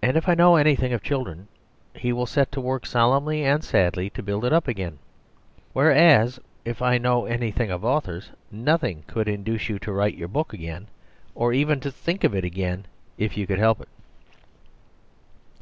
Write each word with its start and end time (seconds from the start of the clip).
And 0.00 0.16
if 0.16 0.30
I 0.30 0.34
know 0.34 0.56
anything 0.56 0.94
of 0.94 1.02
children, 1.02 1.48
he 1.92 2.10
will 2.10 2.24
set 2.24 2.50
to 2.52 2.58
work 2.62 2.86
solemnly 2.86 3.44
and 3.44 3.62
sadly 3.62 4.08
to 4.16 4.22
build 4.22 4.46
it 4.46 4.52
up 4.54 4.66
again. 4.66 4.98
Whereas, 5.74 6.40
if 6.64 6.80
I 6.80 6.96
know 6.96 7.26
anything 7.26 7.70
of 7.70 7.84
authors, 7.84 8.30
nothing 8.50 9.04
would 9.14 9.28
induce 9.28 9.68
you 9.68 9.78
to 9.80 9.92
write 9.92 10.16
your 10.16 10.28
book 10.28 10.54
again, 10.54 10.86
or 11.34 11.52
even 11.52 11.80
to 11.80 11.90
think 11.92 12.24
of 12.24 12.34
it 12.34 12.44
again 12.44 12.86
if 13.18 13.36
you 13.36 13.46
could 13.46 13.58
help 13.58 13.82
it. 13.82 13.88